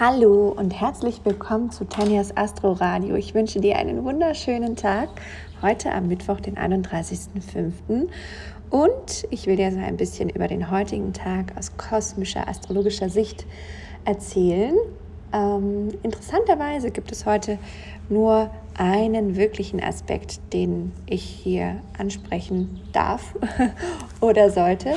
[0.00, 3.14] Hallo und herzlich willkommen zu Tanjas Astro Radio.
[3.14, 5.08] Ich wünsche dir einen wunderschönen Tag
[5.62, 8.08] heute am Mittwoch, den 31.05.
[8.70, 13.46] Und ich will dir so ein bisschen über den heutigen Tag aus kosmischer, astrologischer Sicht
[14.04, 14.74] erzählen.
[15.32, 17.60] Ähm, interessanterweise gibt es heute
[18.08, 23.36] nur einen wirklichen Aspekt, den ich hier ansprechen darf
[24.20, 24.96] oder sollte.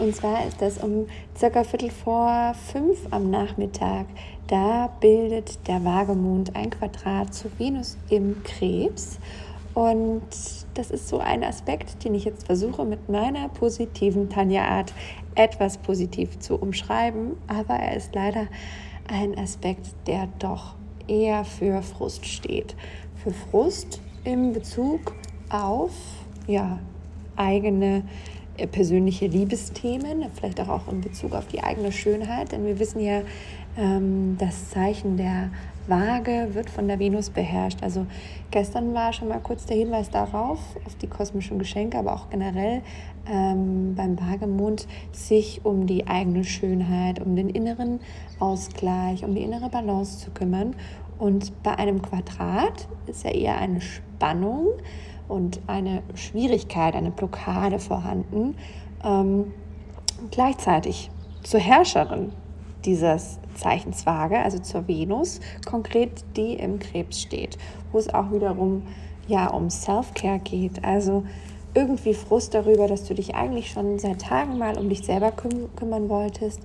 [0.00, 1.06] Und zwar ist das um
[1.36, 4.06] circa Viertel vor fünf am Nachmittag.
[4.46, 9.18] Da bildet der Wagemond ein Quadrat zu Venus im Krebs.
[9.74, 10.22] Und
[10.72, 14.94] das ist so ein Aspekt, den ich jetzt versuche mit meiner positiven Tanja-Art
[15.34, 17.36] etwas positiv zu umschreiben.
[17.46, 18.46] Aber er ist leider
[19.06, 20.76] ein Aspekt, der doch
[21.08, 22.74] eher für Frust steht.
[23.16, 25.14] Für Frust im Bezug
[25.50, 25.92] auf
[26.46, 26.78] ja,
[27.36, 28.02] eigene
[28.66, 33.22] persönliche Liebesthemen, vielleicht auch, auch in Bezug auf die eigene Schönheit, denn wir wissen ja,
[33.76, 35.50] ähm, das Zeichen der
[35.86, 37.82] Waage wird von der Venus beherrscht.
[37.82, 38.06] Also
[38.50, 42.82] gestern war schon mal kurz der Hinweis darauf, auf die kosmischen Geschenke, aber auch generell
[43.28, 48.00] ähm, beim Waagemond sich um die eigene Schönheit, um den inneren
[48.38, 50.74] Ausgleich, um die innere Balance zu kümmern.
[51.18, 54.68] Und bei einem Quadrat ist ja eher eine Spannung
[55.30, 58.56] und eine Schwierigkeit, eine Blockade vorhanden.
[59.04, 59.52] Ähm,
[60.30, 61.10] gleichzeitig
[61.42, 62.32] zur Herrscherin
[62.84, 67.58] dieses Zeichens Waage, also zur Venus, konkret die im Krebs steht,
[67.92, 68.82] wo es auch wiederum
[69.26, 71.24] ja um Self-Care geht, also
[71.74, 75.68] irgendwie Frust darüber, dass du dich eigentlich schon seit Tagen mal um dich selber küm
[75.76, 76.60] kümmern wolltest,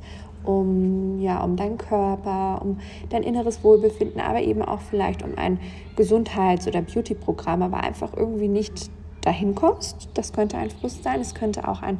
[0.45, 2.79] um ja um deinen Körper, um
[3.09, 5.59] dein inneres Wohlbefinden, aber eben auch vielleicht um ein
[5.95, 8.89] Gesundheits- oder Beauty-Programm, aber einfach irgendwie nicht
[9.21, 10.09] dahin kommst.
[10.13, 11.19] Das könnte ein Frust sein.
[11.19, 11.99] Es könnte auch ein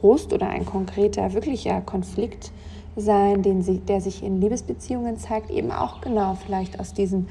[0.00, 2.52] Frust oder ein konkreter, wirklicher Konflikt
[2.96, 7.28] sein den sie, der sich in Liebesbeziehungen zeigt, eben auch genau vielleicht aus diesem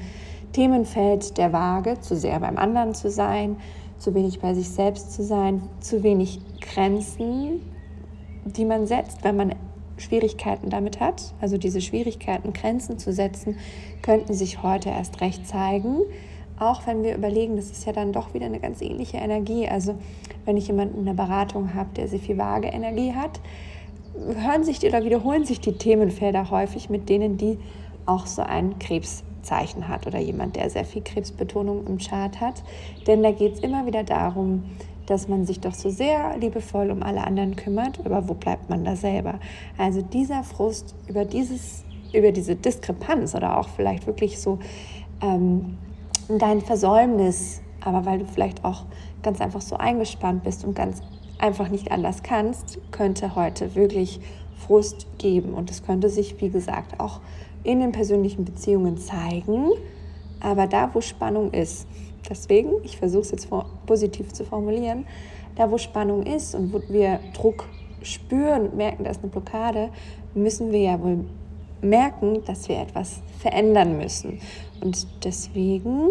[0.52, 3.56] Themenfeld der Waage, zu sehr beim anderen zu sein,
[3.98, 7.60] zu wenig bei sich selbst zu sein, zu wenig Grenzen,
[8.44, 9.54] die man setzt, wenn man
[10.02, 11.34] Schwierigkeiten damit hat.
[11.40, 13.56] Also diese Schwierigkeiten, Grenzen zu setzen,
[14.02, 16.02] könnten sich heute erst recht zeigen.
[16.58, 19.68] Auch wenn wir überlegen, das ist ja dann doch wieder eine ganz ähnliche Energie.
[19.68, 19.94] Also
[20.44, 23.40] wenn ich jemanden in der Beratung habe, der sehr viel vage Energie hat,
[24.14, 27.58] hören sich oder wiederholen sich die Themenfelder häufig mit denen, die
[28.06, 32.62] auch so ein Krebszeichen hat oder jemand, der sehr viel Krebsbetonung im Chart hat.
[33.06, 34.64] Denn da geht es immer wieder darum,
[35.06, 38.84] dass man sich doch so sehr liebevoll um alle anderen kümmert, aber wo bleibt man
[38.84, 39.40] da selber?
[39.78, 44.58] Also dieser Frust über dieses, über diese Diskrepanz oder auch vielleicht wirklich so
[45.20, 45.78] ähm,
[46.28, 48.84] dein Versäumnis, aber weil du vielleicht auch
[49.22, 51.00] ganz einfach so eingespannt bist und ganz
[51.38, 54.20] einfach nicht anders kannst, könnte heute wirklich
[54.66, 55.54] Frust geben.
[55.54, 57.20] Und es könnte sich, wie gesagt, auch
[57.64, 59.70] in den persönlichen Beziehungen zeigen.
[60.40, 61.86] Aber da, wo Spannung ist,
[62.28, 63.48] deswegen, ich versuche es jetzt
[63.86, 65.06] positiv zu formulieren,
[65.56, 67.68] da, wo Spannung ist und wo wir Druck
[68.02, 69.90] spüren und merken, da ist eine Blockade,
[70.34, 71.24] müssen wir ja wohl
[71.82, 74.40] merken, dass wir etwas verändern müssen.
[74.80, 76.08] Und deswegen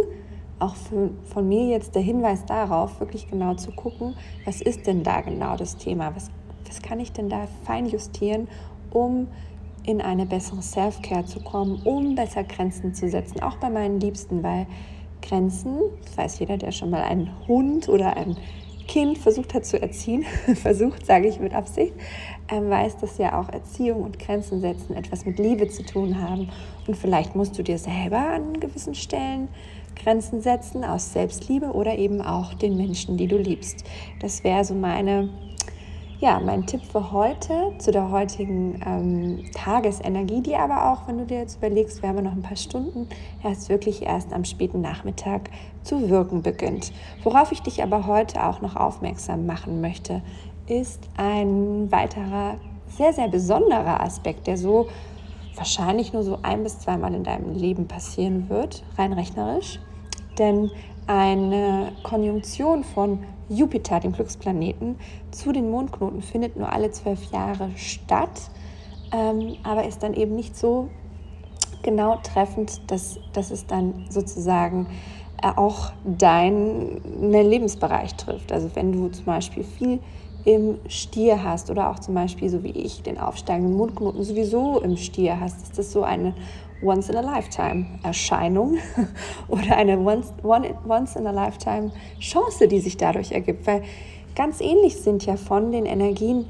[0.60, 5.22] auch von mir jetzt der Hinweis darauf, wirklich genau zu gucken, was ist denn da
[5.22, 6.16] genau das Thema?
[6.16, 6.30] Was,
[6.68, 8.48] was kann ich denn da fein justieren,
[8.92, 9.28] um
[9.84, 14.44] in eine bessere Self-Care zu kommen, um besser Grenzen zu setzen, auch bei meinen Liebsten,
[14.44, 14.68] weil
[15.22, 18.38] Grenzen, das weiß jeder, der schon mal einen Hund oder ein
[18.88, 21.94] Kind versucht hat zu erziehen, versucht, sage ich mit Absicht,
[22.52, 26.50] ähm, weiß, dass ja auch Erziehung und Grenzen setzen etwas mit Liebe zu tun haben.
[26.88, 29.48] Und vielleicht musst du dir selber an gewissen Stellen
[29.96, 33.84] Grenzen setzen aus Selbstliebe oder eben auch den Menschen, die du liebst.
[34.20, 35.30] Das wäre so meine,
[36.22, 41.26] ja, mein Tipp für heute, zu der heutigen ähm, Tagesenergie, die aber auch, wenn du
[41.26, 43.08] dir jetzt überlegst, wir haben noch ein paar Stunden,
[43.44, 45.50] erst wirklich erst am späten Nachmittag
[45.82, 46.94] zu wirken beginnt.
[47.24, 50.22] Worauf ich dich aber heute auch noch aufmerksam machen möchte,
[50.68, 54.90] ist ein weiterer sehr, sehr besonderer Aspekt, der so
[55.56, 59.80] wahrscheinlich nur so ein bis zweimal in deinem Leben passieren wird, rein rechnerisch.
[60.38, 60.70] Denn
[61.12, 63.20] eine Konjunktion von
[63.50, 64.96] Jupiter, dem Glücksplaneten,
[65.32, 68.50] zu den Mondknoten findet nur alle zwölf Jahre statt,
[69.12, 70.88] ähm, aber ist dann eben nicht so
[71.84, 74.88] genau treffend, dass, dass es dann sozusagen
[75.44, 78.54] äh, auch deinen Lebensbereich trifft.
[78.54, 80.00] Also wenn du zum Beispiel viel
[80.46, 84.96] im Stier hast oder auch zum Beispiel so wie ich den aufsteigenden Mundknoten sowieso im
[84.96, 86.34] Stier hast, ist das so eine
[86.84, 88.78] Once-in-a-Lifetime-Erscheinung
[89.48, 93.68] oder eine Once-in-a-Lifetime-Chance, die sich dadurch ergibt.
[93.68, 93.84] Weil
[94.36, 96.50] ganz ähnlich sind ja von den Energien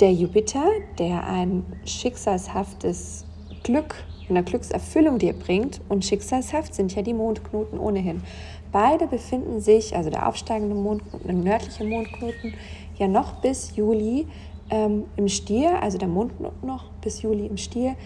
[0.00, 0.64] der Jupiter,
[0.98, 3.24] der ein schicksalshaftes
[3.62, 3.94] Glück
[4.34, 5.80] der Glückserfüllung dir bringt.
[5.88, 8.22] Und schicksalshaft sind ja die Mondknoten ohnehin.
[8.70, 12.54] Beide befinden sich, also der aufsteigende Mondknoten der nördliche Mondknoten,
[12.98, 14.26] ja noch bis Juli
[14.70, 17.96] ähm, im Stier, also der Mondknoten noch bis Juli im Stier.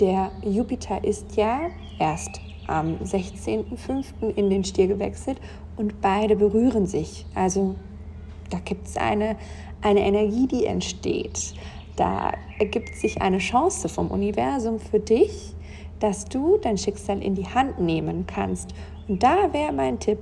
[0.00, 4.34] Der Jupiter ist ja erst am 16.05.
[4.34, 5.40] in den Stier gewechselt
[5.76, 7.24] und beide berühren sich.
[7.34, 7.76] Also
[8.50, 9.36] da gibt es eine,
[9.80, 11.54] eine Energie, die entsteht.
[11.96, 15.54] Da ergibt sich eine Chance vom Universum für dich,
[15.98, 18.74] dass du dein Schicksal in die Hand nehmen kannst
[19.08, 20.18] und da wäre mein Tipp,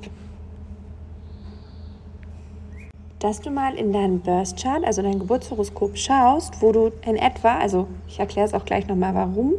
[3.24, 7.56] dass du mal in deinen Birth Chart, also dein Geburtshoroskop schaust, wo du in etwa,
[7.56, 9.54] also ich erkläre es auch gleich nochmal warum,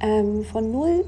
[0.00, 1.04] ähm, von 0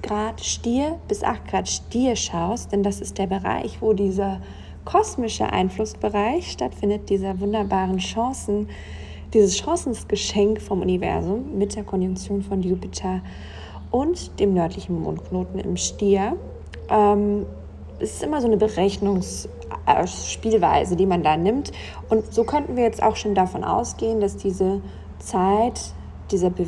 [0.00, 4.40] Grad Stier bis 8 Grad Stier schaust, denn das ist der Bereich, wo dieser
[4.86, 8.70] kosmische Einflussbereich stattfindet, dieser wunderbaren Chancen,
[9.34, 13.20] dieses Chancensgeschenk vom Universum mit der Konjunktion von Jupiter
[13.90, 16.34] und dem nördlichen Mondknoten im Stier.
[16.88, 17.44] Ähm,
[17.98, 18.56] es ist immer so eine
[19.86, 21.72] Berechnungsspielweise, die man da nimmt.
[22.08, 24.80] Und so könnten wir jetzt auch schon davon ausgehen, dass diese
[25.18, 25.80] Zeit
[26.30, 26.66] dieser Be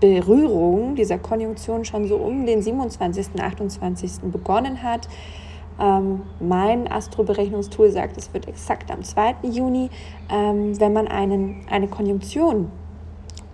[0.00, 4.30] Berührung, dieser Konjunktion schon so um den 27., 28.
[4.30, 5.08] begonnen hat.
[5.80, 9.38] Ähm, mein Astro-Berechnungstool sagt, es wird exakt am 2.
[9.50, 9.90] Juni,
[10.30, 12.70] ähm, wenn man einen, eine Konjunktion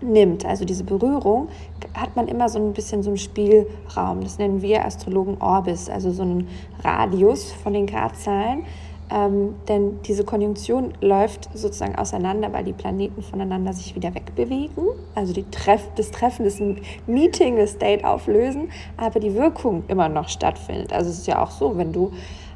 [0.03, 1.49] nimmt, also diese Berührung,
[1.95, 4.21] hat man immer so ein bisschen so einen Spielraum.
[4.21, 6.49] Das nennen wir Astrologen Orbis, also so einen
[6.83, 8.67] Radius von den Gradzahlen.
[9.11, 14.89] Ähm, denn diese Konjunktion läuft sozusagen auseinander, weil die Planeten voneinander sich wieder wegbewegen.
[15.15, 16.61] Also Treff das Treffen, das
[17.07, 20.93] Meeting, das Date auflösen, aber die Wirkung immer noch stattfindet.
[20.93, 22.13] Also es ist ja auch so, wenn du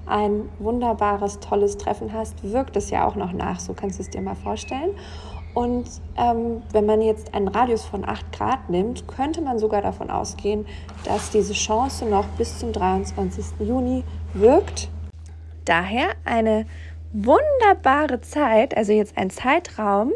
[0.07, 3.61] ein wunderbares, tolles Treffen hast, wirkt es ja auch noch nach.
[3.61, 4.93] So kannst du es dir mal vorstellen.
[5.55, 10.11] Und ähm, wenn man jetzt einen Radius von 8 Grad nimmt, könnte man sogar davon
[10.11, 10.67] ausgehen,
[11.05, 13.67] dass diese Chance noch bis zum 23.
[13.67, 14.05] Juni
[14.35, 14.89] wirkt.
[15.69, 16.65] Daher eine
[17.13, 20.13] wunderbare Zeit, also jetzt ein Zeitraum,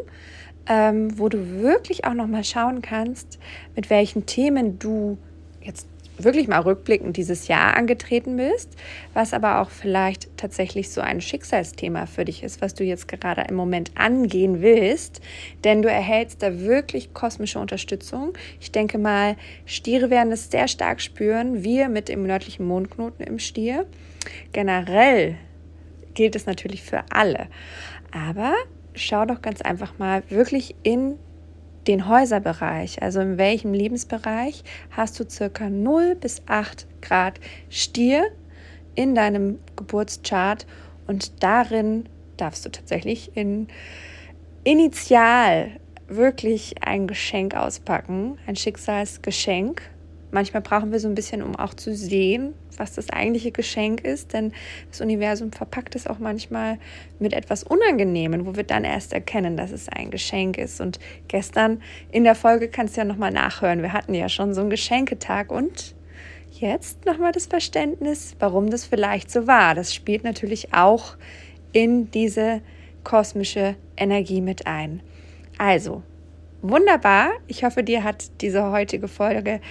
[0.67, 3.37] ähm, wo du wirklich auch noch mal schauen kannst,
[3.75, 5.19] mit welchen Themen du
[5.61, 8.75] jetzt wirklich mal rückblickend dieses Jahr angetreten bist,
[9.13, 13.45] was aber auch vielleicht tatsächlich so ein Schicksalsthema für dich ist, was du jetzt gerade
[13.49, 15.21] im Moment angehen willst,
[15.63, 18.33] denn du erhältst da wirklich kosmische Unterstützung.
[18.59, 23.39] Ich denke mal, Stiere werden es sehr stark spüren, wir mit dem nördlichen Mondknoten im
[23.39, 23.85] Stier.
[24.51, 25.35] Generell
[26.13, 27.47] gilt es natürlich für alle,
[28.11, 28.53] aber
[28.93, 31.17] schau doch ganz einfach mal wirklich in
[31.87, 37.39] den Häuserbereich, also in welchem Lebensbereich hast du circa 0 bis 8 Grad
[37.69, 38.25] Stier
[38.95, 40.65] in deinem Geburtschart
[41.07, 42.07] und darin
[42.37, 43.67] darfst du tatsächlich in
[44.63, 45.71] initial
[46.07, 49.81] wirklich ein Geschenk auspacken, ein Schicksalsgeschenk
[50.33, 54.33] Manchmal brauchen wir so ein bisschen, um auch zu sehen, was das eigentliche Geschenk ist,
[54.33, 54.51] denn
[54.89, 56.79] das Universum verpackt es auch manchmal
[57.19, 60.81] mit etwas Unangenehmen, wo wir dann erst erkennen, dass es ein Geschenk ist.
[60.81, 63.83] Und gestern in der Folge kannst du ja nochmal nachhören.
[63.83, 65.93] Wir hatten ja schon so einen Geschenketag und
[66.49, 69.75] jetzt nochmal das Verständnis, warum das vielleicht so war.
[69.75, 71.15] Das spielt natürlich auch
[71.73, 72.61] in diese
[73.03, 75.03] kosmische Energie mit ein.
[75.59, 76.01] Also,
[76.63, 77.29] wunderbar.
[77.45, 79.61] Ich hoffe, dir hat diese heutige Folge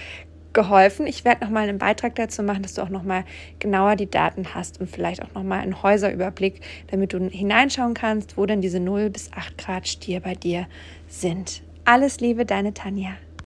[0.53, 1.07] geholfen.
[1.07, 3.25] Ich werde nochmal einen Beitrag dazu machen, dass du auch nochmal
[3.59, 8.45] genauer die Daten hast und vielleicht auch nochmal einen Häuserüberblick, damit du hineinschauen kannst, wo
[8.45, 10.67] denn diese 0 bis 8 Grad Stier bei dir
[11.07, 11.61] sind.
[11.85, 13.11] Alles Liebe, deine Tanja.